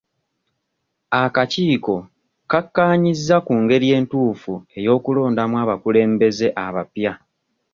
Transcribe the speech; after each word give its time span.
Akakiiko 1.23 1.95
kakaanyizza 2.51 3.35
ku 3.45 3.53
ngeri 3.61 3.87
entuufu 3.97 4.53
ey'okulondamu 4.77 5.55
abakulembeze 5.63 6.47
abapya. 6.65 7.13